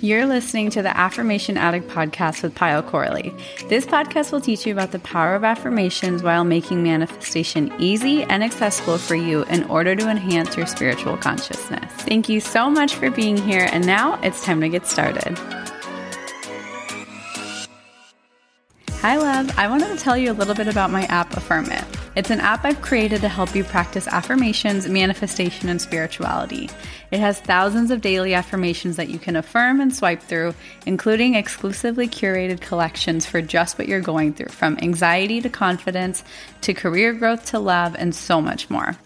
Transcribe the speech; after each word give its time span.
You're 0.00 0.24
listening 0.24 0.70
to 0.70 0.80
the 0.80 0.96
Affirmation 0.96 1.58
Addict 1.58 1.86
podcast 1.88 2.42
with 2.42 2.54
Payal 2.54 2.86
Corley. 2.86 3.34
This 3.68 3.84
podcast 3.84 4.32
will 4.32 4.40
teach 4.40 4.64
you 4.64 4.72
about 4.72 4.92
the 4.92 5.00
power 5.00 5.34
of 5.34 5.44
affirmations 5.44 6.22
while 6.22 6.44
making 6.44 6.82
manifestation 6.82 7.70
easy 7.78 8.22
and 8.22 8.42
accessible 8.42 8.96
for 8.96 9.16
you 9.16 9.42
in 9.44 9.64
order 9.64 9.94
to 9.94 10.08
enhance 10.08 10.56
your 10.56 10.66
spiritual 10.66 11.18
consciousness. 11.18 11.92
Thank 12.04 12.30
you 12.30 12.40
so 12.40 12.70
much 12.70 12.94
for 12.94 13.10
being 13.10 13.36
here, 13.36 13.68
and 13.70 13.84
now 13.84 14.18
it's 14.22 14.42
time 14.42 14.62
to 14.62 14.68
get 14.70 14.86
started. 14.86 15.36
Hi, 19.00 19.16
love. 19.18 19.52
I 19.58 19.68
wanted 19.68 19.88
to 19.88 20.02
tell 20.02 20.16
you 20.16 20.32
a 20.32 20.34
little 20.34 20.54
bit 20.54 20.68
about 20.68 20.90
my 20.90 21.04
app, 21.04 21.36
Affirm 21.36 21.66
It. 21.66 21.84
It's 22.16 22.30
an 22.30 22.40
app 22.40 22.64
I've 22.64 22.80
created 22.80 23.20
to 23.20 23.28
help 23.28 23.54
you 23.54 23.64
practice 23.64 24.08
affirmations, 24.08 24.88
manifestation, 24.88 25.68
and 25.68 25.80
spirituality. 25.80 26.68
It 27.10 27.20
has 27.20 27.40
thousands 27.40 27.90
of 27.90 28.00
daily 28.00 28.34
affirmations 28.34 28.96
that 28.96 29.08
you 29.08 29.18
can 29.18 29.36
affirm 29.36 29.80
and 29.80 29.94
swipe 29.94 30.22
through, 30.22 30.54
including 30.86 31.34
exclusively 31.34 32.08
curated 32.08 32.60
collections 32.60 33.26
for 33.26 33.40
just 33.40 33.78
what 33.78 33.88
you're 33.88 34.00
going 34.00 34.32
through, 34.32 34.48
from 34.48 34.78
anxiety 34.82 35.40
to 35.40 35.48
confidence 35.48 36.24
to 36.62 36.74
career 36.74 37.12
growth 37.12 37.46
to 37.46 37.58
love, 37.58 37.94
and 37.98 38.14
so 38.14 38.40
much 38.40 38.68
more. 38.68 38.96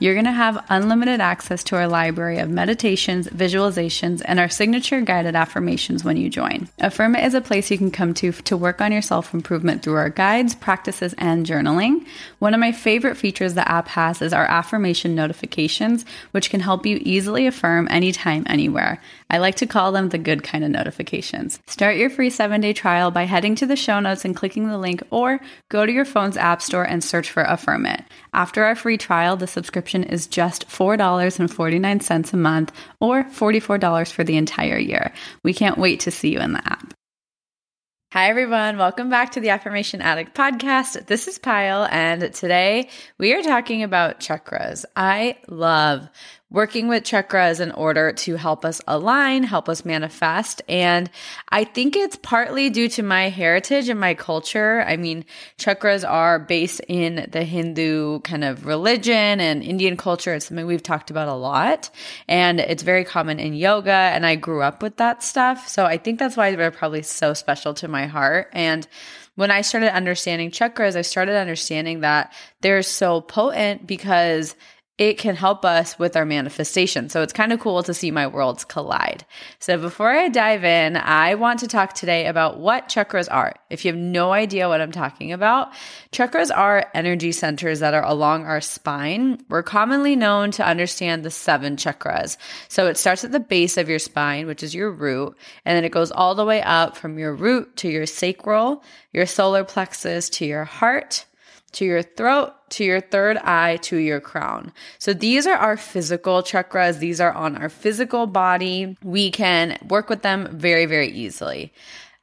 You're 0.00 0.14
going 0.14 0.24
to 0.24 0.32
have 0.32 0.64
unlimited 0.70 1.20
access 1.20 1.62
to 1.64 1.76
our 1.76 1.86
library 1.86 2.38
of 2.38 2.48
meditations, 2.48 3.28
visualizations, 3.28 4.22
and 4.24 4.40
our 4.40 4.48
signature 4.48 5.02
guided 5.02 5.36
affirmations 5.36 6.02
when 6.02 6.16
you 6.16 6.30
join. 6.30 6.68
Affirma 6.80 7.22
is 7.22 7.34
a 7.34 7.42
place 7.42 7.70
you 7.70 7.76
can 7.76 7.90
come 7.90 8.14
to 8.14 8.32
to 8.32 8.56
work 8.56 8.80
on 8.80 8.92
your 8.92 9.02
self 9.02 9.34
improvement 9.34 9.82
through 9.82 9.96
our 9.96 10.08
guides, 10.08 10.54
practices, 10.54 11.14
and 11.18 11.44
journaling. 11.44 12.06
One 12.38 12.54
of 12.54 12.60
my 12.60 12.72
favorite 12.72 13.18
features 13.18 13.52
the 13.52 13.70
app 13.70 13.88
has 13.88 14.22
is 14.22 14.32
our 14.32 14.46
affirmation 14.46 15.14
notifications, 15.14 16.06
which 16.30 16.48
can 16.48 16.60
help 16.60 16.86
you 16.86 16.98
easily 17.02 17.46
affirm 17.46 17.86
anytime, 17.90 18.44
anywhere. 18.46 19.02
I 19.30 19.38
like 19.38 19.54
to 19.56 19.66
call 19.66 19.92
them 19.92 20.08
the 20.08 20.18
good 20.18 20.42
kind 20.42 20.64
of 20.64 20.70
notifications. 20.70 21.60
Start 21.68 21.96
your 21.96 22.10
free 22.10 22.30
seven 22.30 22.60
day 22.60 22.72
trial 22.72 23.12
by 23.12 23.24
heading 23.24 23.54
to 23.56 23.66
the 23.66 23.76
show 23.76 24.00
notes 24.00 24.24
and 24.24 24.34
clicking 24.34 24.68
the 24.68 24.76
link, 24.76 25.02
or 25.10 25.40
go 25.68 25.86
to 25.86 25.92
your 25.92 26.04
phone's 26.04 26.36
app 26.36 26.60
store 26.60 26.82
and 26.82 27.02
search 27.02 27.30
for 27.30 27.44
Affirm 27.44 27.86
It. 27.86 28.02
After 28.34 28.64
our 28.64 28.74
free 28.74 28.98
trial, 28.98 29.36
the 29.36 29.46
subscription 29.46 30.02
is 30.02 30.26
just 30.26 30.68
$4.49 30.68 32.32
a 32.32 32.36
month 32.36 32.72
or 32.98 33.22
$44 33.24 34.12
for 34.12 34.24
the 34.24 34.36
entire 34.36 34.78
year. 34.78 35.12
We 35.44 35.54
can't 35.54 35.78
wait 35.78 36.00
to 36.00 36.10
see 36.10 36.32
you 36.32 36.40
in 36.40 36.52
the 36.52 36.66
app. 36.66 36.92
Hi, 38.12 38.28
everyone. 38.28 38.76
Welcome 38.76 39.08
back 39.08 39.30
to 39.32 39.40
the 39.40 39.50
Affirmation 39.50 40.02
Addict 40.02 40.34
podcast. 40.36 41.06
This 41.06 41.28
is 41.28 41.38
Payal, 41.38 41.88
and 41.92 42.34
today 42.34 42.88
we 43.18 43.34
are 43.34 43.42
talking 43.42 43.84
about 43.84 44.18
chakras. 44.18 44.84
I 44.96 45.36
love 45.46 46.08
working 46.50 46.88
with 46.88 47.04
chakras 47.04 47.60
in 47.60 47.70
order 47.72 48.12
to 48.12 48.36
help 48.36 48.64
us 48.64 48.80
align, 48.88 49.44
help 49.44 49.68
us 49.68 49.84
manifest. 49.84 50.60
And 50.68 51.08
I 51.50 51.64
think 51.64 51.94
it's 51.94 52.16
partly 52.16 52.70
due 52.70 52.88
to 52.90 53.02
my 53.02 53.28
heritage 53.28 53.88
and 53.88 54.00
my 54.00 54.14
culture. 54.14 54.82
I 54.86 54.96
mean, 54.96 55.24
chakras 55.58 56.08
are 56.08 56.40
based 56.40 56.80
in 56.88 57.28
the 57.30 57.44
Hindu 57.44 58.20
kind 58.20 58.42
of 58.42 58.66
religion 58.66 59.40
and 59.40 59.62
Indian 59.62 59.96
culture. 59.96 60.34
It's 60.34 60.46
something 60.46 60.66
we've 60.66 60.82
talked 60.82 61.10
about 61.10 61.28
a 61.28 61.34
lot. 61.34 61.90
And 62.28 62.58
it's 62.58 62.82
very 62.82 63.04
common 63.04 63.38
in 63.38 63.54
yoga. 63.54 63.90
And 63.90 64.26
I 64.26 64.34
grew 64.34 64.62
up 64.62 64.82
with 64.82 64.96
that 64.96 65.22
stuff. 65.22 65.68
So 65.68 65.86
I 65.86 65.98
think 65.98 66.18
that's 66.18 66.36
why 66.36 66.56
they're 66.56 66.70
probably 66.72 67.02
so 67.02 67.32
special 67.32 67.74
to 67.74 67.86
my 67.86 68.06
heart. 68.06 68.48
And 68.52 68.88
when 69.36 69.52
I 69.52 69.60
started 69.60 69.94
understanding 69.94 70.50
chakras, 70.50 70.96
I 70.96 71.02
started 71.02 71.36
understanding 71.36 72.00
that 72.00 72.32
they're 72.60 72.82
so 72.82 73.20
potent 73.20 73.86
because 73.86 74.56
it 75.00 75.16
can 75.16 75.34
help 75.34 75.64
us 75.64 75.98
with 75.98 76.14
our 76.14 76.26
manifestation. 76.26 77.08
So 77.08 77.22
it's 77.22 77.32
kind 77.32 77.54
of 77.54 77.58
cool 77.58 77.82
to 77.82 77.94
see 77.94 78.10
my 78.10 78.26
worlds 78.26 78.66
collide. 78.66 79.24
So 79.58 79.78
before 79.78 80.10
I 80.10 80.28
dive 80.28 80.62
in, 80.62 80.98
I 80.98 81.36
want 81.36 81.60
to 81.60 81.68
talk 81.68 81.94
today 81.94 82.26
about 82.26 82.58
what 82.58 82.90
chakras 82.90 83.26
are. 83.30 83.54
If 83.70 83.82
you 83.82 83.92
have 83.92 83.98
no 83.98 84.32
idea 84.32 84.68
what 84.68 84.82
I'm 84.82 84.92
talking 84.92 85.32
about, 85.32 85.72
chakras 86.12 86.54
are 86.54 86.90
energy 86.92 87.32
centers 87.32 87.80
that 87.80 87.94
are 87.94 88.04
along 88.04 88.44
our 88.44 88.60
spine. 88.60 89.42
We're 89.48 89.62
commonly 89.62 90.16
known 90.16 90.50
to 90.52 90.66
understand 90.66 91.24
the 91.24 91.30
seven 91.30 91.76
chakras. 91.76 92.36
So 92.68 92.86
it 92.86 92.98
starts 92.98 93.24
at 93.24 93.32
the 93.32 93.40
base 93.40 93.78
of 93.78 93.88
your 93.88 93.98
spine, 93.98 94.46
which 94.46 94.62
is 94.62 94.74
your 94.74 94.90
root, 94.90 95.34
and 95.64 95.74
then 95.74 95.84
it 95.84 95.92
goes 95.92 96.12
all 96.12 96.34
the 96.34 96.44
way 96.44 96.60
up 96.60 96.94
from 96.94 97.18
your 97.18 97.34
root 97.34 97.74
to 97.76 97.88
your 97.88 98.04
sacral, 98.04 98.84
your 99.14 99.24
solar 99.24 99.64
plexus 99.64 100.28
to 100.28 100.44
your 100.44 100.64
heart, 100.64 101.24
to 101.72 101.84
your 101.84 102.02
throat, 102.02 102.52
to 102.70 102.84
your 102.84 103.00
third 103.00 103.36
eye, 103.38 103.76
to 103.82 103.96
your 103.96 104.20
crown. 104.20 104.72
So 104.98 105.12
these 105.12 105.46
are 105.46 105.56
our 105.56 105.76
physical 105.76 106.42
chakras. 106.42 106.98
These 106.98 107.20
are 107.20 107.32
on 107.32 107.56
our 107.56 107.68
physical 107.68 108.26
body. 108.26 108.96
We 109.02 109.30
can 109.30 109.78
work 109.88 110.08
with 110.08 110.22
them 110.22 110.48
very, 110.52 110.86
very 110.86 111.08
easily. 111.08 111.72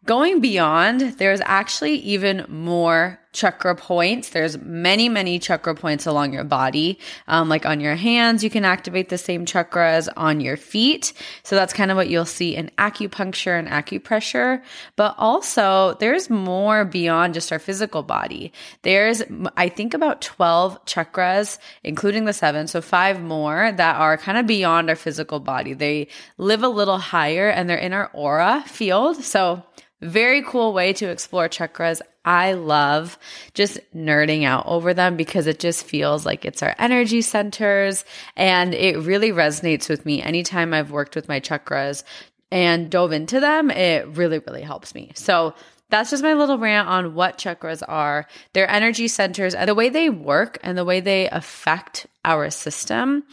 Going 0.05 0.39
beyond, 0.39 1.01
there's 1.17 1.41
actually 1.43 1.95
even 1.95 2.45
more 2.47 3.19
chakra 3.33 3.75
points. 3.75 4.29
There's 4.29 4.57
many, 4.59 5.09
many 5.09 5.39
chakra 5.39 5.75
points 5.75 6.05
along 6.05 6.33
your 6.33 6.43
body. 6.43 6.99
Um, 7.27 7.49
like 7.49 7.65
on 7.65 7.79
your 7.79 7.95
hands, 7.95 8.43
you 8.43 8.49
can 8.49 8.65
activate 8.65 9.09
the 9.09 9.17
same 9.17 9.45
chakras 9.45 10.07
on 10.17 10.39
your 10.41 10.57
feet. 10.57 11.13
So 11.43 11.55
that's 11.55 11.73
kind 11.73 11.91
of 11.91 11.97
what 11.97 12.09
you'll 12.09 12.25
see 12.25 12.55
in 12.55 12.71
acupuncture 12.77 13.57
and 13.57 13.67
acupressure. 13.67 14.61
But 14.95 15.15
also, 15.17 15.95
there's 15.99 16.29
more 16.29 16.85
beyond 16.85 17.33
just 17.33 17.51
our 17.51 17.59
physical 17.59 18.03
body. 18.03 18.51
There's, 18.81 19.23
I 19.55 19.69
think, 19.69 19.93
about 19.93 20.21
12 20.21 20.85
chakras, 20.85 21.57
including 21.83 22.25
the 22.25 22.33
seven. 22.33 22.67
So 22.67 22.81
five 22.81 23.21
more 23.21 23.71
that 23.71 23.95
are 23.97 24.17
kind 24.17 24.37
of 24.37 24.47
beyond 24.47 24.89
our 24.89 24.95
physical 24.95 25.39
body. 25.39 25.73
They 25.73 26.07
live 26.37 26.63
a 26.63 26.69
little 26.69 26.97
higher 26.97 27.49
and 27.49 27.69
they're 27.69 27.77
in 27.77 27.93
our 27.93 28.09
aura 28.13 28.63
field. 28.67 29.23
So 29.23 29.63
very 30.01 30.43
cool 30.43 30.73
way 30.73 30.93
to 30.93 31.09
explore 31.09 31.49
chakras. 31.49 32.01
I 32.27 32.51
love 32.51 33.17
just 33.53 33.79
nerding 33.95 34.43
out 34.43 34.65
over 34.67 34.93
them 34.93 35.15
because 35.15 35.47
it 35.47 35.59
just 35.59 35.85
feels 35.85 36.25
like 36.25 36.43
it's 36.43 36.61
our 36.61 36.75
energy 36.77 37.21
centers 37.21 38.03
and 38.35 38.73
it 38.73 38.99
really 38.99 39.31
resonates 39.31 39.87
with 39.87 40.05
me 40.05 40.21
anytime 40.21 40.73
I've 40.73 40.91
worked 40.91 41.15
with 41.15 41.29
my 41.29 41.39
chakras 41.39 42.03
and 42.51 42.89
dove 42.89 43.13
into 43.13 43.39
them. 43.39 43.71
It 43.71 44.09
really, 44.09 44.39
really 44.39 44.61
helps 44.61 44.93
me. 44.93 45.13
So, 45.15 45.55
that's 45.89 46.09
just 46.09 46.21
my 46.21 46.33
little 46.33 46.57
rant 46.57 46.89
on 46.89 47.15
what 47.15 47.37
chakras 47.37 47.81
are. 47.87 48.27
They're 48.51 48.69
energy 48.69 49.07
centers 49.07 49.55
and 49.55 49.69
the 49.69 49.73
way 49.73 49.87
they 49.87 50.09
work 50.09 50.57
and 50.61 50.77
the 50.77 50.83
way 50.83 50.99
they 50.99 51.29
affect 51.29 52.07
our 52.27 52.49
system 52.49 53.23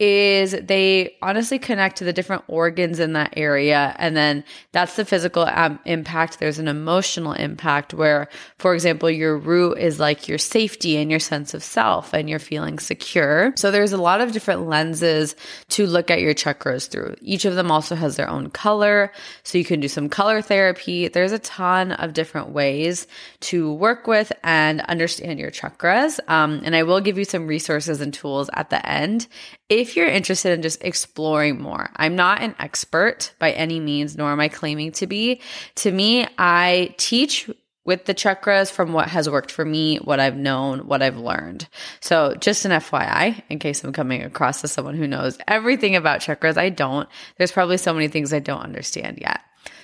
is 0.00 0.56
they 0.62 1.14
honestly 1.22 1.58
connect 1.58 1.98
to 1.98 2.04
the 2.04 2.12
different 2.12 2.42
organs 2.48 2.98
in 2.98 3.12
that 3.12 3.34
area. 3.36 3.94
And 3.98 4.16
then 4.16 4.42
that's 4.72 4.96
the 4.96 5.04
physical 5.04 5.44
um, 5.44 5.78
impact. 5.84 6.40
There's 6.40 6.58
an 6.58 6.66
emotional 6.66 7.32
impact 7.32 7.94
where, 7.94 8.28
for 8.58 8.74
example, 8.74 9.08
your 9.10 9.38
root 9.38 9.78
is 9.78 10.00
like 10.00 10.26
your 10.26 10.38
safety 10.38 10.96
and 10.96 11.10
your 11.10 11.20
sense 11.20 11.54
of 11.54 11.62
self 11.62 12.12
and 12.12 12.28
you're 12.28 12.38
feeling 12.38 12.78
secure. 12.78 13.52
So 13.56 13.70
there's 13.70 13.92
a 13.92 13.98
lot 13.98 14.20
of 14.20 14.32
different 14.32 14.66
lenses 14.66 15.36
to 15.68 15.86
look 15.86 16.10
at 16.10 16.20
your 16.20 16.34
chakras 16.34 16.88
through. 16.88 17.14
Each 17.20 17.44
of 17.44 17.54
them 17.54 17.70
also 17.70 17.94
has 17.94 18.16
their 18.16 18.28
own 18.28 18.50
color. 18.50 19.12
So 19.44 19.58
you 19.58 19.64
can 19.64 19.80
do 19.80 19.88
some 19.88 20.08
color 20.08 20.42
therapy. 20.42 21.06
There's 21.08 21.32
a 21.32 21.38
ton 21.38 21.92
of 21.92 22.14
different 22.14 22.48
ways 22.48 23.06
to 23.40 23.72
work 23.74 24.08
with 24.08 24.32
and 24.42 24.80
understand 24.80 25.38
your 25.38 25.52
chakras. 25.52 26.18
Um, 26.26 26.62
and 26.64 26.74
I 26.74 26.82
will 26.82 27.00
give 27.00 27.16
you 27.16 27.24
some 27.24 27.46
resources 27.46 28.00
and 28.00 28.14
tools 28.14 28.39
tools 28.40 28.50
at 28.54 28.70
the 28.70 28.86
end 28.88 29.26
if 29.68 29.96
you're 29.96 30.06
interested 30.06 30.52
in 30.52 30.62
just 30.62 30.82
exploring 30.82 31.60
more. 31.60 31.90
I'm 31.96 32.16
not 32.16 32.42
an 32.42 32.54
expert 32.58 33.32
by 33.38 33.52
any 33.52 33.80
means, 33.80 34.16
nor 34.16 34.32
am 34.32 34.40
I 34.40 34.48
claiming 34.48 34.92
to 34.92 35.06
be. 35.06 35.40
To 35.76 35.92
me, 35.92 36.26
I 36.38 36.94
teach 36.96 37.48
with 37.84 38.04
the 38.04 38.14
chakras 38.14 38.70
from 38.70 38.92
what 38.92 39.08
has 39.08 39.28
worked 39.28 39.50
for 39.50 39.64
me, 39.64 39.96
what 39.98 40.20
I've 40.20 40.36
known, 40.36 40.80
what 40.86 41.02
I've 41.02 41.16
learned. 41.16 41.66
So, 42.00 42.34
just 42.38 42.64
an 42.64 42.72
FYI, 42.72 43.42
in 43.48 43.58
case 43.58 43.82
I'm 43.82 43.92
coming 43.92 44.22
across 44.22 44.62
as 44.62 44.70
someone 44.70 44.96
who 44.96 45.06
knows 45.06 45.38
everything 45.48 45.96
about 45.96 46.20
chakras, 46.20 46.56
I 46.56 46.68
don't. 46.68 47.08
There's 47.38 47.52
probably 47.52 47.78
so 47.78 47.94
many 47.94 48.08
things 48.08 48.32
I 48.32 48.38
don't 48.38 48.60
understand 48.60 49.18
yet. 49.20 49.40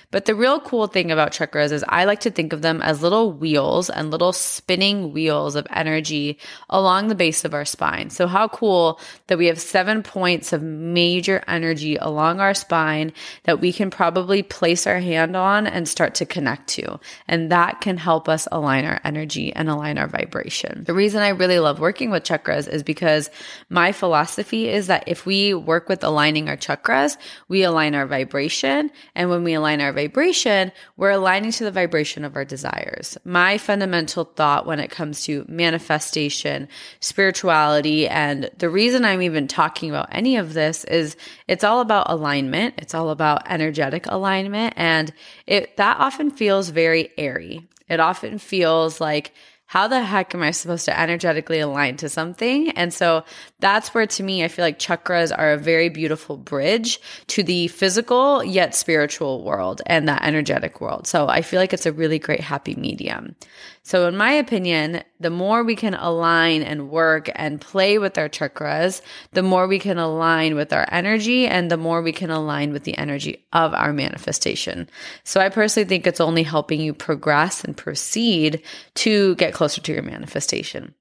But 0.09 0.23
the 0.23 0.35
real 0.35 0.61
cool 0.61 0.87
thing 0.87 1.11
about 1.11 1.33
chakras 1.33 1.73
is 1.73 1.83
I 1.89 2.05
like 2.05 2.21
to 2.21 2.31
think 2.31 2.53
of 2.53 2.61
them 2.61 2.81
as 2.81 3.01
little 3.01 3.33
wheels 3.33 3.89
and 3.89 4.09
little 4.09 4.31
spinning 4.31 5.11
wheels 5.11 5.55
of 5.55 5.67
energy 5.69 6.39
along 6.69 7.07
the 7.07 7.15
base 7.15 7.43
of 7.43 7.53
our 7.53 7.65
spine. 7.65 8.09
So, 8.09 8.25
how 8.25 8.47
cool 8.47 9.01
that 9.27 9.37
we 9.37 9.47
have 9.47 9.59
seven 9.59 10.03
points 10.03 10.53
of 10.53 10.61
major 10.63 11.43
energy 11.45 11.97
along 11.97 12.39
our 12.39 12.53
spine 12.53 13.11
that 13.43 13.59
we 13.59 13.73
can 13.73 13.89
probably 13.89 14.43
place 14.43 14.87
our 14.87 14.99
hand 14.99 15.35
on 15.35 15.67
and 15.67 15.89
start 15.89 16.15
to 16.15 16.25
connect 16.25 16.69
to. 16.69 17.01
And 17.27 17.51
that 17.51 17.81
can 17.81 17.97
help 17.97 18.29
us 18.29 18.47
align 18.49 18.85
our 18.85 19.01
energy 19.03 19.51
and 19.51 19.69
align 19.69 19.97
our 19.97 20.07
vibration. 20.07 20.85
The 20.85 20.93
reason 20.93 21.21
I 21.21 21.29
really 21.29 21.59
love 21.59 21.81
working 21.81 22.11
with 22.11 22.23
chakras 22.23 22.69
is 22.69 22.81
because 22.81 23.29
my 23.69 23.91
philosophy 23.91 24.69
is 24.69 24.87
that 24.87 25.03
if 25.07 25.25
we 25.25 25.53
work 25.53 25.89
with 25.89 26.05
aligning 26.05 26.47
our 26.47 26.55
chakras, 26.55 27.17
we 27.49 27.63
align 27.63 27.93
our 27.93 28.05
vibration. 28.05 28.89
And 29.13 29.29
when 29.29 29.43
we 29.43 29.53
align 29.53 29.81
our 29.81 29.96
vibration, 29.97 30.71
we're 30.95 31.09
aligning 31.09 31.51
to 31.51 31.63
the 31.63 31.71
vibration 31.71 32.23
of 32.23 32.35
our 32.35 32.45
desires. 32.45 33.17
My 33.25 33.57
fundamental 33.57 34.25
thought 34.25 34.67
when 34.67 34.79
it 34.79 34.91
comes 34.91 35.23
to 35.23 35.43
manifestation, 35.47 36.67
spirituality, 36.99 38.07
and 38.07 38.51
the 38.59 38.69
reason 38.69 39.03
I'm 39.03 39.23
even 39.23 39.47
talking 39.47 39.89
about 39.89 40.09
any 40.11 40.37
of 40.37 40.53
this 40.53 40.83
is 40.83 41.17
it's 41.47 41.63
all 41.63 41.81
about 41.81 42.11
alignment. 42.11 42.75
It's 42.77 42.93
all 42.93 43.09
about 43.09 43.49
energetic 43.49 44.05
alignment. 44.07 44.75
And 44.77 45.11
it, 45.47 45.75
that 45.77 45.97
often 45.99 46.29
feels 46.29 46.69
very 46.69 47.09
airy. 47.17 47.67
It 47.89 47.99
often 47.99 48.37
feels 48.37 49.01
like, 49.01 49.33
how 49.69 49.89
the 49.89 50.01
heck 50.01 50.33
am 50.33 50.43
I 50.43 50.51
supposed 50.51 50.85
to 50.85 50.97
energetically 50.97 51.59
align 51.59 51.97
to 51.97 52.07
something? 52.07 52.69
And 52.71 52.93
so 52.93 53.25
that's 53.59 53.93
where 53.93 54.05
to 54.05 54.23
me, 54.23 54.43
I 54.43 54.49
feel 54.49 54.63
like 54.63 54.77
chakras 54.77 55.35
are 55.35 55.51
a 55.51 55.57
very 55.57 55.89
beautiful 55.89 56.37
bridge 56.37 57.01
to 57.27 57.41
the 57.41 57.67
physical 57.69 58.43
yet 58.43 58.75
spiritual 58.75 59.43
world 59.43 59.81
and 59.87 60.07
that 60.07 60.23
energetic 60.23 60.79
world. 60.79 61.07
So 61.07 61.27
I 61.27 61.41
feel 61.41 61.59
like 61.59 61.73
it's 61.73 61.87
a 61.87 61.91
really 61.91 62.19
great 62.19 62.41
happy 62.41 62.75
medium. 62.75 63.35
So, 63.81 64.05
in 64.05 64.17
my 64.17 64.33
opinion, 64.33 65.01
the 65.21 65.29
more 65.29 65.63
we 65.63 65.75
can 65.75 65.93
align 65.93 66.61
and 66.61 66.89
work 66.89 67.29
and 67.35 67.61
play 67.61 67.97
with 67.97 68.17
our 68.17 68.27
chakras, 68.27 69.01
the 69.31 69.41
more 69.41 69.65
we 69.65 69.79
can 69.79 69.97
align 69.97 70.55
with 70.55 70.73
our 70.73 70.85
energy 70.91 71.47
and 71.47 71.71
the 71.71 71.77
more 71.77 72.01
we 72.01 72.11
can 72.11 72.29
align 72.29 72.73
with 72.73 72.83
the 72.83 72.97
energy 72.97 73.47
of 73.53 73.73
our 73.73 73.93
manifestation. 73.93 74.89
So, 75.23 75.39
I 75.39 75.47
personally 75.47 75.87
think 75.87 76.05
it's 76.05 76.19
only 76.19 76.43
helping 76.43 76.81
you 76.81 76.93
progress 76.93 77.63
and 77.63 77.77
proceed 77.77 78.61
to 78.95 79.35
get 79.35 79.53
closer 79.53 79.79
to 79.79 79.93
your 79.93 80.03
manifestation. 80.03 80.93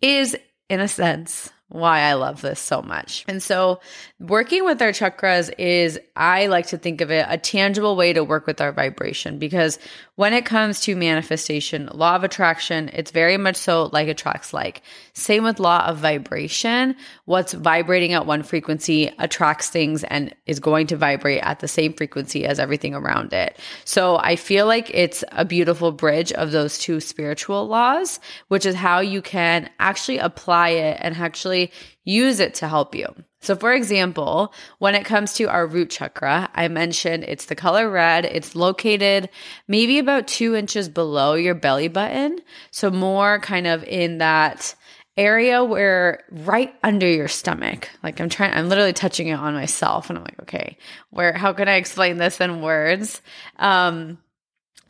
Is, 0.00 0.36
in 0.68 0.78
a 0.78 0.86
sense, 0.86 1.50
why 1.70 2.00
I 2.00 2.14
love 2.14 2.40
this 2.40 2.60
so 2.60 2.80
much. 2.80 3.24
And 3.28 3.42
so, 3.42 3.80
working 4.18 4.64
with 4.64 4.80
our 4.80 4.90
chakras 4.90 5.52
is, 5.58 5.98
I 6.16 6.46
like 6.46 6.68
to 6.68 6.78
think 6.78 7.00
of 7.00 7.10
it, 7.10 7.26
a 7.28 7.36
tangible 7.36 7.94
way 7.94 8.14
to 8.14 8.24
work 8.24 8.46
with 8.46 8.60
our 8.60 8.72
vibration 8.72 9.38
because 9.38 9.78
when 10.18 10.32
it 10.32 10.44
comes 10.44 10.80
to 10.80 10.96
manifestation, 10.96 11.88
law 11.92 12.16
of 12.16 12.24
attraction, 12.24 12.90
it's 12.92 13.12
very 13.12 13.36
much 13.36 13.54
so 13.54 13.88
like 13.92 14.08
attracts 14.08 14.52
like. 14.52 14.82
Same 15.12 15.44
with 15.44 15.60
law 15.60 15.86
of 15.86 15.98
vibration. 15.98 16.96
What's 17.26 17.52
vibrating 17.52 18.14
at 18.14 18.26
one 18.26 18.42
frequency 18.42 19.12
attracts 19.18 19.68
things 19.68 20.02
and 20.02 20.34
is 20.46 20.58
going 20.58 20.88
to 20.88 20.96
vibrate 20.96 21.42
at 21.42 21.60
the 21.60 21.68
same 21.68 21.92
frequency 21.92 22.46
as 22.46 22.58
everything 22.58 22.96
around 22.96 23.32
it. 23.32 23.58
So 23.84 24.16
I 24.16 24.34
feel 24.34 24.66
like 24.66 24.90
it's 24.92 25.22
a 25.32 25.44
beautiful 25.44 25.92
bridge 25.92 26.32
of 26.32 26.50
those 26.50 26.78
two 26.78 26.98
spiritual 26.98 27.68
laws, 27.68 28.18
which 28.48 28.66
is 28.66 28.74
how 28.74 28.98
you 28.98 29.22
can 29.22 29.70
actually 29.78 30.18
apply 30.18 30.70
it 30.70 30.98
and 31.00 31.14
actually 31.58 31.72
use 32.04 32.40
it 32.40 32.54
to 32.54 32.68
help 32.68 32.94
you. 32.94 33.06
So, 33.40 33.54
for 33.54 33.72
example, 33.72 34.52
when 34.78 34.94
it 34.94 35.04
comes 35.04 35.34
to 35.34 35.44
our 35.44 35.66
root 35.66 35.90
chakra, 35.90 36.48
I 36.54 36.68
mentioned 36.68 37.24
it's 37.24 37.46
the 37.46 37.54
color 37.54 37.88
red. 37.88 38.24
It's 38.24 38.56
located 38.56 39.28
maybe 39.68 39.98
about 39.98 40.26
two 40.26 40.56
inches 40.56 40.88
below 40.88 41.34
your 41.34 41.54
belly 41.54 41.88
button. 41.88 42.40
So, 42.70 42.90
more 42.90 43.38
kind 43.40 43.66
of 43.66 43.84
in 43.84 44.18
that 44.18 44.74
area 45.16 45.62
where 45.64 46.24
right 46.30 46.74
under 46.82 47.08
your 47.08 47.28
stomach. 47.28 47.90
Like, 48.02 48.20
I'm 48.20 48.28
trying, 48.28 48.54
I'm 48.54 48.68
literally 48.68 48.92
touching 48.92 49.28
it 49.28 49.38
on 49.38 49.54
myself. 49.54 50.08
And 50.08 50.18
I'm 50.18 50.24
like, 50.24 50.40
okay, 50.42 50.78
where, 51.10 51.32
how 51.32 51.52
can 51.52 51.68
I 51.68 51.74
explain 51.74 52.18
this 52.18 52.40
in 52.40 52.62
words? 52.62 53.20
Um, 53.56 54.18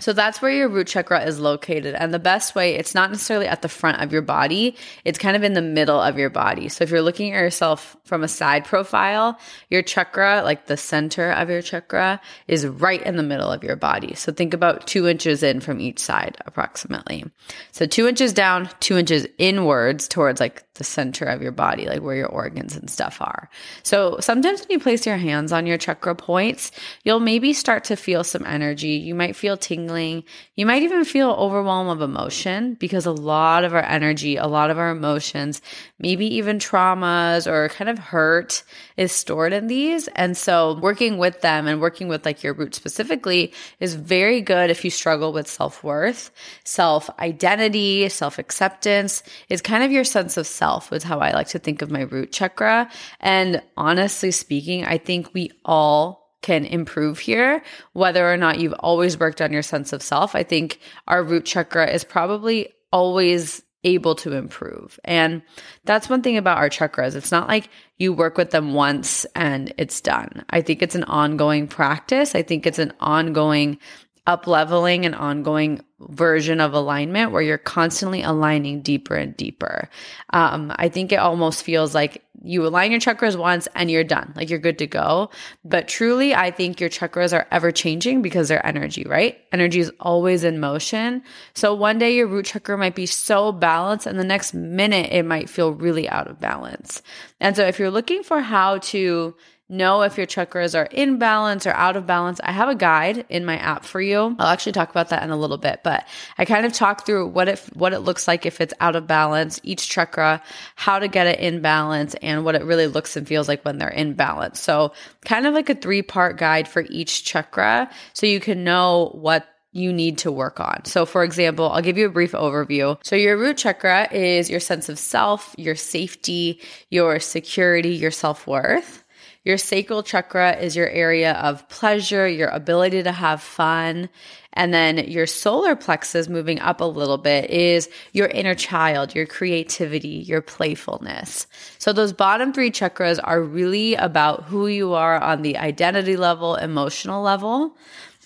so 0.00 0.12
that's 0.12 0.40
where 0.40 0.50
your 0.50 0.68
root 0.68 0.86
chakra 0.86 1.24
is 1.24 1.40
located. 1.40 1.94
And 1.94 2.14
the 2.14 2.20
best 2.20 2.54
way, 2.54 2.74
it's 2.74 2.94
not 2.94 3.10
necessarily 3.10 3.46
at 3.46 3.62
the 3.62 3.68
front 3.68 4.00
of 4.00 4.12
your 4.12 4.22
body, 4.22 4.76
it's 5.04 5.18
kind 5.18 5.36
of 5.36 5.42
in 5.42 5.54
the 5.54 5.62
middle 5.62 6.00
of 6.00 6.16
your 6.16 6.30
body. 6.30 6.68
So 6.68 6.84
if 6.84 6.90
you're 6.90 7.02
looking 7.02 7.32
at 7.32 7.40
yourself 7.40 7.96
from 8.04 8.22
a 8.22 8.28
side 8.28 8.64
profile, 8.64 9.38
your 9.70 9.82
chakra, 9.82 10.42
like 10.44 10.66
the 10.66 10.76
center 10.76 11.32
of 11.32 11.50
your 11.50 11.62
chakra, 11.62 12.20
is 12.46 12.66
right 12.66 13.02
in 13.02 13.16
the 13.16 13.22
middle 13.24 13.50
of 13.50 13.64
your 13.64 13.76
body. 13.76 14.14
So 14.14 14.32
think 14.32 14.54
about 14.54 14.86
two 14.86 15.08
inches 15.08 15.42
in 15.42 15.60
from 15.60 15.80
each 15.80 15.98
side, 15.98 16.36
approximately. 16.46 17.24
So 17.72 17.84
two 17.86 18.06
inches 18.06 18.32
down, 18.32 18.70
two 18.78 18.96
inches 18.96 19.26
inwards 19.36 20.06
towards 20.06 20.40
like 20.40 20.64
the 20.74 20.84
center 20.84 21.24
of 21.24 21.42
your 21.42 21.50
body, 21.50 21.86
like 21.86 22.02
where 22.02 22.14
your 22.14 22.28
organs 22.28 22.76
and 22.76 22.88
stuff 22.88 23.20
are. 23.20 23.50
So 23.82 24.18
sometimes 24.20 24.60
when 24.60 24.70
you 24.70 24.78
place 24.78 25.06
your 25.06 25.16
hands 25.16 25.50
on 25.50 25.66
your 25.66 25.76
chakra 25.76 26.14
points, 26.14 26.70
you'll 27.02 27.18
maybe 27.18 27.52
start 27.52 27.82
to 27.84 27.96
feel 27.96 28.22
some 28.22 28.46
energy. 28.46 28.90
You 28.90 29.16
might 29.16 29.34
feel 29.34 29.56
tingling. 29.56 29.87
You 29.88 30.66
might 30.66 30.82
even 30.82 31.04
feel 31.04 31.30
overwhelm 31.30 31.88
of 31.88 32.02
emotion 32.02 32.74
because 32.74 33.06
a 33.06 33.12
lot 33.12 33.64
of 33.64 33.74
our 33.74 33.82
energy, 33.82 34.36
a 34.36 34.46
lot 34.46 34.70
of 34.70 34.78
our 34.78 34.90
emotions, 34.90 35.60
maybe 35.98 36.26
even 36.36 36.58
traumas 36.58 37.46
or 37.46 37.68
kind 37.70 37.88
of 37.88 37.98
hurt 37.98 38.62
is 38.96 39.12
stored 39.12 39.52
in 39.52 39.66
these. 39.66 40.08
And 40.08 40.36
so 40.36 40.78
working 40.80 41.18
with 41.18 41.40
them 41.40 41.66
and 41.66 41.80
working 41.80 42.08
with 42.08 42.24
like 42.24 42.42
your 42.42 42.54
root 42.54 42.74
specifically 42.74 43.52
is 43.80 43.94
very 43.94 44.40
good 44.40 44.70
if 44.70 44.84
you 44.84 44.90
struggle 44.90 45.32
with 45.32 45.48
self 45.48 45.82
worth, 45.82 46.30
self 46.64 47.10
identity, 47.18 48.08
self 48.08 48.38
acceptance 48.38 49.22
is 49.48 49.62
kind 49.62 49.82
of 49.82 49.90
your 49.90 50.04
sense 50.04 50.36
of 50.36 50.46
self, 50.46 50.92
is 50.92 51.04
how 51.04 51.18
I 51.20 51.32
like 51.32 51.48
to 51.48 51.58
think 51.58 51.82
of 51.82 51.90
my 51.90 52.02
root 52.02 52.32
chakra. 52.32 52.90
And 53.20 53.62
honestly 53.76 54.30
speaking, 54.30 54.84
I 54.84 54.98
think 54.98 55.32
we 55.34 55.52
all 55.64 56.27
can 56.42 56.64
improve 56.64 57.18
here, 57.18 57.62
whether 57.92 58.30
or 58.30 58.36
not 58.36 58.60
you've 58.60 58.74
always 58.74 59.18
worked 59.18 59.40
on 59.40 59.52
your 59.52 59.62
sense 59.62 59.92
of 59.92 60.02
self. 60.02 60.34
I 60.34 60.42
think 60.42 60.80
our 61.06 61.22
root 61.22 61.44
chakra 61.44 61.90
is 61.90 62.04
probably 62.04 62.68
always 62.92 63.62
able 63.84 64.14
to 64.16 64.32
improve. 64.32 64.98
And 65.04 65.42
that's 65.84 66.08
one 66.08 66.22
thing 66.22 66.36
about 66.36 66.58
our 66.58 66.68
chakras. 66.68 67.14
It's 67.14 67.32
not 67.32 67.48
like 67.48 67.70
you 67.96 68.12
work 68.12 68.36
with 68.36 68.50
them 68.50 68.74
once 68.74 69.24
and 69.34 69.72
it's 69.78 70.00
done. 70.00 70.44
I 70.50 70.62
think 70.62 70.82
it's 70.82 70.94
an 70.94 71.04
ongoing 71.04 71.68
practice. 71.68 72.34
I 72.34 72.42
think 72.42 72.66
it's 72.66 72.78
an 72.78 72.92
ongoing 73.00 73.78
up 74.26 74.46
leveling 74.46 75.06
and 75.06 75.14
ongoing 75.14 75.80
version 76.00 76.60
of 76.60 76.74
alignment 76.74 77.32
where 77.32 77.42
you're 77.42 77.58
constantly 77.58 78.22
aligning 78.22 78.82
deeper 78.82 79.16
and 79.16 79.36
deeper. 79.36 79.88
Um, 80.32 80.72
I 80.76 80.88
think 80.88 81.12
it 81.12 81.18
almost 81.18 81.62
feels 81.62 81.94
like 81.94 82.24
you 82.40 82.64
align 82.64 82.92
your 82.92 83.00
chakras 83.00 83.36
once 83.36 83.66
and 83.74 83.90
you're 83.90 84.04
done, 84.04 84.32
like 84.36 84.48
you're 84.48 84.60
good 84.60 84.78
to 84.78 84.86
go. 84.86 85.30
But 85.64 85.88
truly, 85.88 86.34
I 86.34 86.52
think 86.52 86.80
your 86.80 86.90
chakras 86.90 87.32
are 87.32 87.48
ever 87.50 87.72
changing 87.72 88.22
because 88.22 88.48
they're 88.48 88.64
energy, 88.64 89.04
right? 89.04 89.38
Energy 89.52 89.80
is 89.80 89.90
always 89.98 90.44
in 90.44 90.60
motion. 90.60 91.22
So 91.54 91.74
one 91.74 91.98
day 91.98 92.14
your 92.14 92.28
root 92.28 92.46
chakra 92.46 92.78
might 92.78 92.94
be 92.94 93.06
so 93.06 93.50
balanced, 93.50 94.06
and 94.06 94.18
the 94.18 94.24
next 94.24 94.54
minute 94.54 95.10
it 95.10 95.24
might 95.24 95.50
feel 95.50 95.72
really 95.72 96.08
out 96.08 96.28
of 96.28 96.40
balance. 96.40 97.02
And 97.40 97.56
so 97.56 97.66
if 97.66 97.78
you're 97.78 97.90
looking 97.90 98.22
for 98.22 98.40
how 98.40 98.78
to 98.78 99.34
know 99.68 100.02
if 100.02 100.16
your 100.16 100.26
chakras 100.26 100.78
are 100.78 100.86
in 100.86 101.18
balance 101.18 101.66
or 101.66 101.72
out 101.72 101.96
of 101.96 102.06
balance, 102.06 102.40
I 102.42 102.52
have 102.52 102.68
a 102.68 102.74
guide 102.74 103.26
in 103.28 103.44
my 103.44 103.56
app 103.58 103.84
for 103.84 104.00
you. 104.00 104.34
I'll 104.38 104.48
actually 104.48 104.72
talk 104.72 104.90
about 104.90 105.10
that 105.10 105.22
in 105.22 105.30
a 105.30 105.36
little 105.36 105.58
bit, 105.58 105.80
but 105.82 106.06
I 106.38 106.44
kind 106.44 106.64
of 106.64 106.72
talk 106.72 107.04
through 107.04 107.28
what 107.28 107.48
it 107.48 107.58
what 107.74 107.92
it 107.92 108.00
looks 108.00 108.26
like 108.26 108.46
if 108.46 108.60
it's 108.60 108.74
out 108.80 108.96
of 108.96 109.06
balance, 109.06 109.60
each 109.62 109.88
chakra, 109.88 110.42
how 110.76 110.98
to 110.98 111.08
get 111.08 111.26
it 111.26 111.40
in 111.40 111.60
balance, 111.60 112.14
and 112.22 112.44
what 112.44 112.54
it 112.54 112.64
really 112.64 112.86
looks 112.86 113.16
and 113.16 113.26
feels 113.26 113.48
like 113.48 113.64
when 113.64 113.78
they're 113.78 113.88
in 113.88 114.14
balance. 114.14 114.60
So, 114.60 114.92
kind 115.24 115.46
of 115.46 115.54
like 115.54 115.68
a 115.68 115.74
three-part 115.74 116.38
guide 116.38 116.68
for 116.68 116.84
each 116.88 117.24
chakra 117.24 117.90
so 118.14 118.26
you 118.26 118.40
can 118.40 118.64
know 118.64 119.10
what 119.14 119.46
you 119.72 119.92
need 119.92 120.18
to 120.18 120.32
work 120.32 120.60
on. 120.60 120.84
So, 120.84 121.04
for 121.04 121.22
example, 121.22 121.70
I'll 121.70 121.82
give 121.82 121.98
you 121.98 122.06
a 122.06 122.10
brief 122.10 122.32
overview. 122.32 122.98
So, 123.04 123.16
your 123.16 123.36
root 123.36 123.58
chakra 123.58 124.08
is 124.12 124.48
your 124.48 124.60
sense 124.60 124.88
of 124.88 124.98
self, 124.98 125.54
your 125.58 125.76
safety, 125.76 126.60
your 126.90 127.20
security, 127.20 127.90
your 127.90 128.10
self 128.10 128.46
worth. 128.46 129.04
Your 129.48 129.56
sacral 129.56 130.02
chakra 130.02 130.58
is 130.58 130.76
your 130.76 130.90
area 130.90 131.32
of 131.32 131.66
pleasure, 131.70 132.28
your 132.28 132.50
ability 132.50 133.02
to 133.04 133.12
have 133.12 133.40
fun. 133.40 134.10
And 134.52 134.74
then 134.74 134.98
your 135.10 135.26
solar 135.26 135.74
plexus 135.74 136.28
moving 136.28 136.60
up 136.60 136.82
a 136.82 136.84
little 136.84 137.16
bit 137.16 137.48
is 137.48 137.88
your 138.12 138.26
inner 138.26 138.54
child, 138.54 139.14
your 139.14 139.24
creativity, 139.24 140.08
your 140.26 140.42
playfulness. 140.42 141.46
So 141.78 141.94
those 141.94 142.12
bottom 142.12 142.52
three 142.52 142.70
chakras 142.70 143.18
are 143.24 143.40
really 143.40 143.94
about 143.94 144.44
who 144.44 144.66
you 144.66 144.92
are 144.92 145.18
on 145.18 145.40
the 145.40 145.56
identity 145.56 146.18
level, 146.18 146.56
emotional 146.56 147.22
level. 147.22 147.74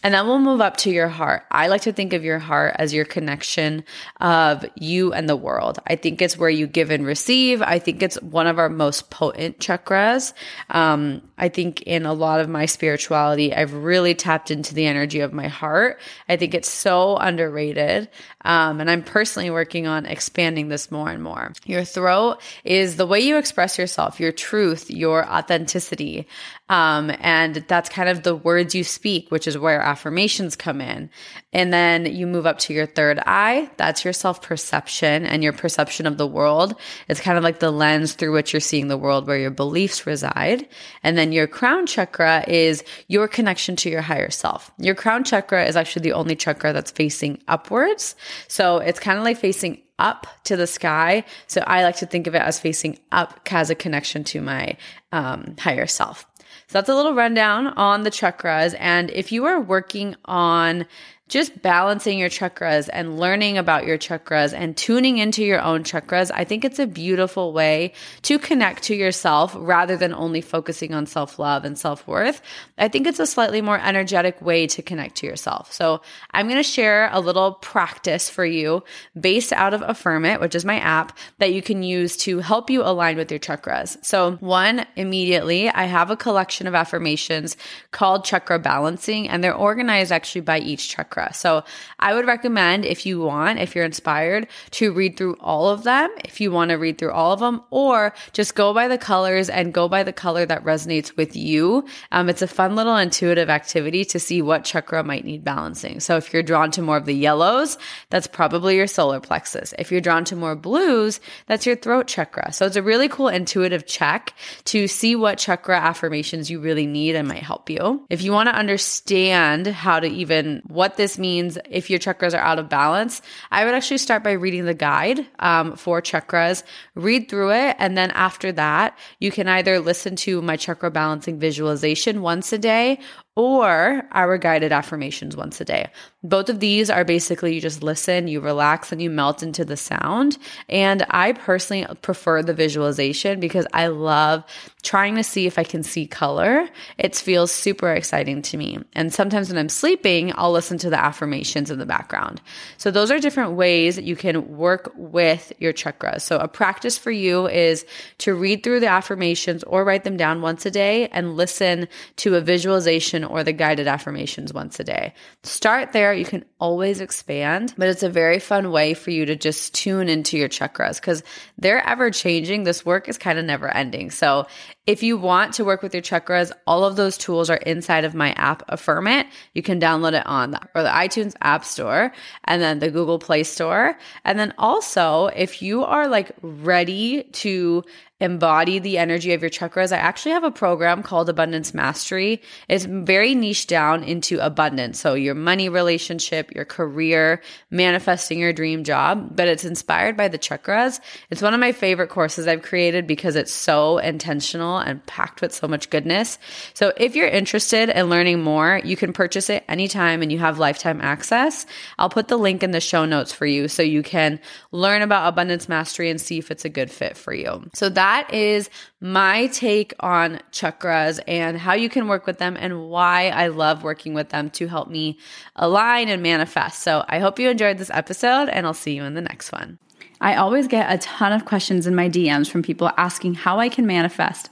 And 0.03 0.15
then 0.15 0.27
we'll 0.27 0.41
move 0.41 0.61
up 0.61 0.77
to 0.79 0.91
your 0.91 1.09
heart. 1.09 1.45
I 1.51 1.69
like 1.69 1.83
to 1.83 1.93
think 1.93 2.13
of 2.13 2.25
your 2.25 2.39
heart 2.39 2.75
as 2.79 2.93
your 2.93 3.05
connection 3.05 3.85
of 4.21 4.65
you 4.75 5.13
and 5.13 5.29
the 5.29 5.37
world. 5.37 5.79
I 5.87 5.97
think 5.97 6.21
it's 6.21 6.37
where 6.37 6.51
you 6.51 6.67
give 6.67 6.91
and 6.91 7.07
receive. 7.07 7.63
I 7.63 7.79
think 7.79 8.03
it's 8.03 8.21
one 8.21 8.47
of 8.47 8.59
our 8.59 8.69
most 8.69 9.11
potent 9.11 9.59
chakras. 9.59 10.33
Um, 10.71 11.23
I 11.39 11.49
think 11.49 11.83
in 11.83 12.05
a 12.05 12.13
lot 12.13 12.41
of 12.41 12.49
my 12.49 12.67
spirituality, 12.67 13.55
I've 13.55 13.75
really 13.75 14.15
tapped 14.15 14.51
into 14.51 14.75
the 14.75 14.87
energy 14.87 15.21
of 15.21 15.33
my 15.33 15.49
heart. 15.49 16.01
I 16.29 16.37
think 16.37 16.55
it's 16.55 16.71
so 16.71 17.17
underrated. 17.17 18.09
Um, 18.45 18.81
and 18.81 18.91
I'm 18.91 19.05
personally 19.05 19.51
working 19.51 19.87
on 19.87 20.07
expanding 20.07 20.69
this 20.69 20.91
more 20.91 21.09
and 21.11 21.23
more. 21.23 21.53
Your 21.65 21.85
throat 21.85 22.41
is 22.65 22.97
the 22.97 23.07
way 23.07 23.21
you 23.21 23.37
express 23.37 23.79
yourself, 23.79 24.19
your 24.19 24.33
truth, 24.33 24.91
your 24.91 25.29
authenticity. 25.29 26.27
Um, 26.73 27.13
and 27.21 27.57
that's 27.69 27.91
kind 27.91 28.09
of 28.09 28.23
the 28.23 28.35
words 28.35 28.75
you 28.75 28.83
speak, 28.83 29.31
which 29.31 29.47
is 29.47 29.59
where 29.59 29.83
affirmations 29.83 30.57
come 30.57 30.81
in. 30.81 31.11
And 31.53 31.71
then 31.71 32.07
you 32.07 32.27
move 32.27 32.47
up 32.47 32.61
to 32.61 32.73
your 32.73 32.87
third 32.87 33.19
eye. 33.27 33.71
That's 33.77 34.05
your 34.05 34.15
self 34.15 34.41
perception 34.41 35.27
and 35.27 35.43
your 35.43 35.53
perception 35.53 36.07
of 36.07 36.17
the 36.17 36.27
world. 36.27 36.75
It's 37.11 37.21
kind 37.21 37.37
of 37.37 37.45
like 37.45 37.59
the 37.59 37.71
lens 37.71 38.15
through 38.15 38.33
which 38.33 38.55
you're 38.55 38.61
seeing 38.61 38.89
the 38.89 38.97
world 38.97 39.27
where 39.27 39.37
your 39.37 39.51
beliefs 39.51 40.07
reside. 40.07 40.67
And 41.03 41.19
then 41.19 41.31
your 41.31 41.47
crown 41.47 41.85
chakra 41.85 42.43
is 42.49 42.83
your 43.07 43.29
connection 43.29 43.77
to 43.77 43.91
your 43.91 44.01
higher 44.01 44.31
self. 44.31 44.73
Your 44.79 44.95
crown 44.95 45.25
chakra 45.25 45.67
is 45.67 45.77
actually 45.77 46.05
the 46.05 46.15
only 46.15 46.37
chakra 46.37 46.73
that's 46.73 46.91
facing 46.91 47.43
upwards. 47.49 48.17
So 48.49 48.79
it's 48.79 48.99
kind 48.99 49.19
of 49.19 49.25
like 49.25 49.37
facing 49.37 49.83
up 49.99 50.27
to 50.45 50.57
the 50.57 50.67
sky. 50.67 51.25
So 51.47 51.63
I 51.67 51.83
like 51.85 51.97
to 51.97 52.07
think 52.07 52.27
of 52.27 52.35
it 52.35 52.43
as 52.43 52.59
facing 52.59 52.99
up 53.13 53.41
as 53.51 53.71
a 53.71 53.75
connection 53.75 54.25
to 54.25 54.41
my 54.41 54.77
um, 55.13 55.55
higher 55.59 55.87
self. 55.87 56.27
So 56.73 56.79
that's 56.79 56.89
a 56.89 56.95
little 56.95 57.13
rundown 57.13 57.67
on 57.67 58.03
the 58.03 58.11
chakras. 58.11 58.75
And 58.79 59.11
if 59.11 59.31
you 59.31 59.45
are 59.45 59.61
working 59.61 60.17
on 60.25 60.87
just 61.33 61.63
balancing 61.63 62.19
your 62.19 62.29
chakras 62.29 62.91
and 62.93 63.19
learning 63.19 63.57
about 63.57 63.87
your 63.87 63.97
chakras 63.97 64.53
and 64.53 64.77
tuning 64.77 65.17
into 65.17 65.43
your 65.43 65.63
own 65.63 65.83
chakras, 65.83 66.31
I 66.31 66.45
think 66.45 66.63
it's 66.63 66.79
a 66.79 66.87
beautiful 66.87 67.55
way 67.55 67.95
to 68.23 68.39
connect 68.39 68.83
to 68.85 68.95
yourself 68.95 69.57
rather 69.57 69.97
than 69.97 70.13
only 70.13 70.43
focusing 70.43 70.93
on 70.93 71.07
self 71.07 71.39
love 71.39 71.65
and 71.65 71.79
self 71.79 72.07
worth. 72.07 72.43
I 72.77 72.89
think 72.89 73.07
it's 73.07 73.19
a 73.19 73.27
slightly 73.27 73.63
more 73.63 73.81
energetic 73.81 74.43
way 74.43 74.67
to 74.67 74.83
connect 74.83 75.17
to 75.17 75.27
yourself. 75.27 75.73
So 75.73 76.03
I'm 76.33 76.49
going 76.49 76.59
to 76.59 76.63
share 76.63 77.09
a 77.11 77.21
little 77.21 77.53
practice 77.53 78.29
for 78.29 78.45
you 78.45 78.85
based 79.19 79.55
out 79.55 79.73
of 79.73 79.81
Affirm 79.81 80.27
It, 80.27 80.39
which 80.39 80.55
is 80.55 80.67
my 80.67 80.81
app 80.81 81.17
that 81.39 81.55
you 81.55 81.63
can 81.63 81.83
use 81.83 82.15
to 82.19 82.41
help 82.41 82.69
you 82.69 82.83
align 82.83 83.17
with 83.17 83.31
your 83.31 83.41
chakras. 83.41 83.97
So, 84.05 84.33
one, 84.41 84.85
immediately, 84.97 85.71
I 85.71 85.85
have 85.85 86.11
a 86.11 86.17
collection 86.17 86.67
of 86.67 86.75
affirmations 86.75 87.57
called 87.91 88.27
chakra 88.27 88.59
balancing, 88.59 89.31
and 89.31 89.43
they're 89.43 89.55
organized 89.55 90.13
actually 90.13 90.43
by 90.43 90.59
each 90.59 90.91
chakra 90.91 91.22
So 91.33 91.65
I 91.99 92.15
would 92.15 92.27
recommend 92.27 92.85
if 92.85 93.07
you 93.07 93.21
want, 93.21 93.59
if 93.59 93.75
you're 93.75 93.85
inspired, 93.85 94.49
to 94.73 94.93
read 94.93 95.17
through 95.17 95.37
all 95.41 95.69
of 95.69 95.85
them, 95.85 96.11
if 96.25 96.41
you 96.41 96.51
want 96.51 96.71
to 96.71 96.77
read 96.77 96.99
through 96.99 97.13
all 97.13 97.33
of 97.33 97.41
them, 97.41 97.63
or 97.71 98.15
just 98.33 98.55
go 98.55 98.73
by 98.73 98.89
the 98.89 98.99
colors 98.99 99.49
and 99.49 99.75
go 99.75 99.89
by 99.89 100.03
the 100.03 100.13
color 100.13 100.47
that 100.47 100.65
resonates 100.65 101.17
with 101.17 101.37
you. 101.37 101.85
Um, 102.11 102.29
it's 102.29 102.43
a 102.43 102.47
fun 102.47 102.77
little 102.77 102.97
intuitive 102.97 103.51
activity 103.51 104.05
to 104.07 104.21
see 104.21 104.43
what 104.43 104.65
chakra 104.65 105.03
might 105.05 105.25
need 105.25 105.45
balancing. 105.45 106.01
So 106.01 106.17
if 106.17 106.33
you're 106.33 106.43
drawn 106.43 106.71
to 106.73 106.83
more 106.83 106.97
of 106.97 107.07
the 107.07 107.15
yellows, 107.15 107.77
that's 108.11 108.27
probably 108.27 108.77
your 108.77 108.87
solar 108.87 109.21
plexus. 109.21 109.75
If 109.79 109.91
you're 109.91 110.01
drawn 110.01 110.25
to 110.27 110.37
more 110.37 110.55
blues, 110.55 111.21
that's 111.47 111.67
your 111.67 111.77
throat 111.77 112.07
chakra. 112.07 112.53
So 112.53 112.67
it's 112.67 112.77
a 112.77 112.83
really 112.83 113.09
cool 113.09 113.29
intuitive 113.29 113.87
check 113.87 114.35
to 114.65 114.87
see 114.87 115.17
what 115.17 115.39
chakra 115.39 115.79
affirmations 115.79 116.51
you 116.51 116.61
really 116.61 116.87
need 116.87 117.17
and 117.17 117.27
might 117.27 117.43
help 117.43 117.69
you. 117.69 118.07
If 118.09 118.23
you 118.23 118.33
want 118.33 118.49
to 118.49 118.55
understand 118.55 119.67
how 119.67 119.99
to 119.99 120.07
even 120.07 120.63
what 120.67 120.97
this 120.97 121.02
this 121.03 121.19
means 121.19 121.59
if 121.69 121.91
your 121.91 121.99
chakras 121.99 122.33
are 122.33 122.41
out 122.41 122.61
of 122.61 122.69
balance, 122.69 123.23
I 123.51 123.65
would 123.65 123.75
actually 123.75 123.99
start 123.99 124.23
by 124.23 124.31
reading 124.31 124.67
the 124.67 124.73
guide 124.73 125.27
um, 125.41 125.75
for 125.75 126.01
chakras, 126.01 126.63
read 126.95 127.29
through 127.29 127.51
it, 127.51 127.75
and 127.81 127.99
then 127.99 128.13
after 128.13 128.53
that, 128.53 128.97
you 129.19 129.33
can 129.33 129.49
either 129.49 129.81
listen 129.81 130.15
to 130.17 130.41
my 130.43 130.57
chakra 130.57 130.93
balancing 130.93 131.41
visualization 131.41 132.23
once 132.23 132.53
a 132.53 132.59
day 132.59 133.01
or 133.35 134.03
our 134.13 134.37
guided 134.37 134.73
affirmations 134.73 135.37
once 135.37 135.61
a 135.61 135.65
day. 135.65 135.87
Both 136.23 136.51
of 136.51 136.61
these 136.61 136.91
are 136.91 137.05
basically 137.05 137.55
you 137.55 137.61
just 137.61 137.83
listen, 137.83 138.29
you 138.29 138.41
relax, 138.41 138.93
and 138.93 139.01
you 139.01 139.09
melt 139.09 139.43
into 139.43 139.65
the 139.65 139.77
sound. 139.77 140.37
And 140.69 141.05
I 141.09 141.33
personally 141.33 141.87
prefer 142.03 142.43
the 142.43 142.53
visualization 142.53 143.41
because 143.41 143.67
I 143.73 143.87
love 143.87 144.45
trying 144.83 145.17
to 145.17 145.25
see 145.25 145.47
if 145.47 145.59
I 145.59 145.65
can 145.65 145.83
see 145.83 146.07
color. 146.07 146.69
It 146.99 147.17
feels 147.17 147.51
super 147.51 147.91
exciting 147.93 148.43
to 148.43 148.57
me. 148.57 148.79
And 148.95 149.13
sometimes 149.13 149.49
when 149.49 149.59
I'm 149.59 149.69
sleeping, 149.69 150.33
I'll 150.37 150.53
listen 150.53 150.77
to 150.79 150.91
the 150.91 151.03
affirmations 151.03 151.71
in 151.71 151.79
the 151.79 151.87
background. 151.87 152.41
So 152.77 152.91
those 152.91 153.11
are 153.11 153.19
different 153.19 153.53
ways 153.53 153.97
that 153.97 154.05
you 154.05 154.15
can 154.15 154.57
work 154.57 154.93
with 154.97 155.53
your 155.59 155.73
chakras. 155.73 156.21
So 156.21 156.39
a 156.39 156.49
practice 156.49 156.99
for 156.99 157.11
you 157.11 157.49
is 157.49 157.87
to 158.19 158.35
read 158.35 158.63
through 158.63 158.81
the 158.81 158.89
affirmations 158.89 159.65
or 159.65 159.85
write 159.85 160.05
them 160.05 160.17
down 160.17 160.43
once 160.43 160.67
a 160.67 160.71
day 160.71 161.09
and 161.09 161.37
listen 161.37 161.89
to 162.17 162.35
a 162.35 162.41
visualization 162.41 163.22
or 163.25 163.45
the 163.45 163.53
guided 163.53 163.87
affirmations 163.87 164.53
once 164.53 164.79
a 164.81 164.85
day. 164.85 165.15
Start 165.43 165.93
there. 165.93 166.13
You 166.13 166.25
can 166.25 166.45
always 166.59 167.01
expand, 167.01 167.75
but 167.77 167.89
it's 167.89 168.03
a 168.03 168.09
very 168.09 168.39
fun 168.39 168.71
way 168.71 168.95
for 168.95 169.11
you 169.11 169.27
to 169.27 169.37
just 169.37 169.75
tune 169.75 170.09
into 170.09 170.37
your 170.37 170.49
chakras 170.49 171.01
because 171.01 171.23
they're 171.59 171.87
ever 171.87 172.11
changing. 172.11 172.65
This 172.65 172.85
work 172.85 173.09
is 173.09 173.19
kind 173.19 173.39
of 173.39 173.45
never 173.45 173.69
ending. 173.69 174.11
So 174.11 174.47
if 174.87 175.03
you 175.03 175.17
want 175.17 175.55
to 175.55 175.65
work 175.65 175.81
with 175.81 175.95
your 175.95 176.03
chakras, 176.03 176.51
all 176.67 176.85
of 176.85 176.97
those 176.97 177.17
tools 177.17 177.49
are 177.49 177.57
inside 177.57 178.05
of 178.05 178.15
my 178.15 178.33
app, 178.33 178.65
Affirm 178.69 179.07
It. 179.07 179.29
You 179.55 179.63
can 179.63 179.81
download 179.81 180.15
it 180.15 180.27
on 180.27 180.51
the, 180.51 180.61
or 180.75 180.83
the 180.83 180.89
iTunes 180.89 181.35
App 181.41 181.65
Store 181.65 182.13
and 182.45 182.61
then 182.61 182.81
the 182.81 182.91
Google 182.91 183.21
Play 183.21 183.45
Store. 183.45 183.97
And 184.25 184.39
then 184.39 184.53
also, 184.59 185.27
if 185.27 185.63
you 185.63 185.85
are 185.85 186.09
like 186.09 186.33
ready 186.43 187.23
to 187.33 187.85
embody 188.23 188.79
the 188.79 188.99
energy 188.99 189.33
of 189.33 189.41
your 189.41 189.51
chakras, 189.51 189.93
I 189.93 189.97
actually 189.97 190.31
have 190.33 190.45
a 190.45 190.51
program 190.51 191.03
called 191.03 191.29
Abundance 191.29 191.75
Mastery. 191.75 192.41
It's 192.69 192.85
very 192.85 193.35
niche 193.35 193.67
down 193.67 194.05
into 194.05 194.39
abundance. 194.39 195.01
So 195.01 195.15
your 195.15 195.35
money 195.35 195.69
relationship, 195.69 196.53
your 196.55 196.65
career, 196.65 197.43
manifesting 197.71 198.39
your 198.39 198.53
dream 198.53 198.85
job, 198.85 199.35
but 199.37 199.49
it's 199.49 199.65
inspired 199.65 200.17
by 200.17 200.29
the 200.29 200.39
chakras. 200.39 201.01
It's 201.31 201.43
one 201.43 201.53
of 201.53 201.59
my 201.59 201.73
favorite 201.73 202.11
courses 202.11 202.47
I've 202.47 202.63
created 202.63 203.09
because 203.09 203.35
it's 203.35 203.53
so 203.53 203.99
intentional 203.99 204.72
and 204.79 205.05
packed 205.07 205.41
with 205.41 205.53
so 205.53 205.67
much 205.67 205.91
goodness. 205.91 206.39
So 206.75 206.93
if 206.97 207.17
you're 207.17 207.29
interested 207.29 207.89
in 207.89 208.09
learning 208.09 208.43
more, 208.43 208.81
you 208.85 208.97
can 208.97 209.13
purchase 209.13 209.51
it 209.51 209.65
anytime 209.69 210.23
and 210.23 210.31
you 210.31 210.39
have 210.39 210.59
lifetime 210.59 211.01
access. 211.01 211.67
I'll 211.99 212.11
put 212.11 212.29
the 212.29 212.39
link 212.39 212.63
in 212.63 212.71
the 212.71 212.81
show 212.81 213.05
notes 213.05 213.33
for 213.33 213.47
you 213.47 213.69
so 213.69 213.83
you 213.83 214.03
can 214.03 214.39
learn 214.71 215.03
about 215.03 215.29
abundance 215.29 215.69
mastery 215.69 216.09
and 216.09 216.21
see 216.21 216.39
if 216.39 216.51
it's 216.51 216.65
a 216.65 216.69
good 216.69 216.91
fit 216.91 217.17
for 217.17 217.35
you. 217.35 217.69
So 217.75 217.89
that 217.89 218.13
that 218.13 218.35
is 218.35 218.69
my 219.01 219.47
take 219.49 219.95
on 220.01 220.39
chakras 220.51 221.19
and 221.27 221.57
how 221.57 221.73
you 221.73 221.89
can 221.89 222.09
work 222.09 222.27
with 222.27 222.39
them 222.39 222.57
and 222.59 222.91
why 222.91 223.29
I 223.29 223.49
love 223.49 223.83
working 223.83 224.13
with 224.13 224.29
them 224.29 224.51
to 224.51 224.67
help 224.67 224.89
me 224.89 225.19
align 225.57 226.09
and 226.09 226.23
manifest. 226.23 226.83
So 226.83 227.05
I 227.09 227.21
hope 227.21 227.39
you 227.39 227.49
enjoyed 227.49 227.79
this 227.79 227.91
episode 227.91 228.49
and 228.49 228.67
I'll 228.67 228.75
see 228.75 228.95
you 228.95 229.05
in 229.05 229.15
the 229.15 229.23
next 229.23 229.51
one. 229.51 229.79
I 230.21 230.37
always 230.37 230.69
get 230.69 230.93
a 230.93 230.99
ton 230.99 231.33
of 231.33 231.47
questions 231.47 231.87
in 231.87 231.95
my 231.95 232.09
DMs 232.09 232.51
from 232.51 232.63
people 232.63 232.91
asking 232.97 233.35
how 233.35 233.59
I 233.59 233.69
can 233.69 233.87
manifest 233.87 234.51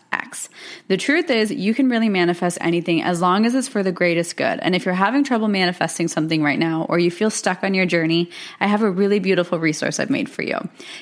The 0.89 0.97
truth 0.97 1.31
is, 1.31 1.51
you 1.51 1.75
can 1.75 1.89
really 1.89 2.09
manifest 2.09 2.59
anything 2.61 3.03
as 3.03 3.21
long 3.21 3.47
as 3.47 3.55
it's 3.55 3.69
for 3.69 3.83
the 3.83 3.93
greatest 3.93 4.37
good. 4.37 4.59
And 4.61 4.75
if 4.75 4.85
you're 4.85 4.95
having 4.95 5.25
trouble 5.25 5.49
manifesting 5.49 6.09
something 6.09 6.43
right 6.43 6.59
now 6.59 6.87
or 6.89 6.99
you 6.99 7.11
feel 7.11 7.31
stuck 7.31 7.63
on 7.63 7.75
your 7.75 7.87
journey, 7.87 8.31
I 8.61 8.67
have 8.67 8.83
a 8.83 8.91
really 8.91 9.19
beautiful 9.19 9.59
resource 9.59 10.01
I've 10.01 10.11
made 10.11 10.29
for 10.29 10.43
you. 10.43 10.59